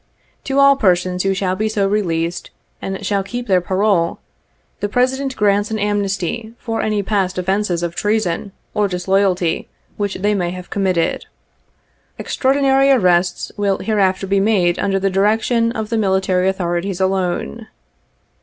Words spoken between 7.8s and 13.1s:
of treason or disloyalty which they may have committed. Extraordinary